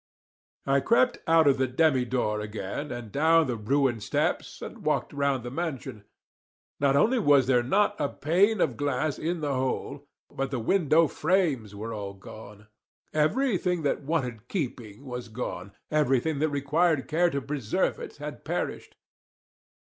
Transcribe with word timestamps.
I 0.65 0.79
crept 0.79 1.19
out 1.27 1.45
of 1.45 1.59
the 1.59 1.67
demi 1.67 2.05
door 2.05 2.39
again, 2.39 2.91
and 2.91 3.11
down 3.11 3.45
the 3.45 3.55
ruined 3.55 4.01
steps, 4.01 4.59
and 4.59 4.83
walked 4.83 5.13
round 5.13 5.43
the 5.43 5.51
mansion; 5.51 6.05
not 6.79 6.95
only 6.95 7.19
was 7.19 7.45
there 7.45 7.61
not 7.61 8.01
a 8.01 8.09
pane 8.09 8.61
of 8.61 8.77
glass 8.77 9.19
in 9.19 9.41
the 9.41 9.53
whole, 9.53 10.07
but 10.33 10.49
the 10.49 10.57
window 10.57 11.07
frames 11.07 11.75
were 11.75 11.93
all 11.93 12.15
gone; 12.15 12.65
everything 13.13 13.83
that 13.83 14.01
wanted 14.01 14.47
keeping 14.47 15.05
was 15.05 15.27
gone; 15.29 15.71
everything 15.91 16.39
that 16.39 16.49
required 16.49 17.07
care 17.07 17.29
to 17.29 17.39
preserve 17.39 17.99
it 17.99 18.15
had 18.15 18.43
perished. 18.43 18.95